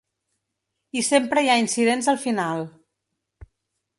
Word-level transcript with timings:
I 1.01 1.03
sempre 1.07 1.43
hi 1.45 1.51
ha 1.55 1.59
incidents 1.65 2.09
al 2.15 2.19
final. 2.25 2.65